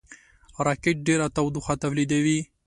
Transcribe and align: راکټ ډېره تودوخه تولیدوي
راکټ 0.65 0.97
ډېره 1.07 1.27
تودوخه 1.35 1.73
تولیدوي 1.83 2.39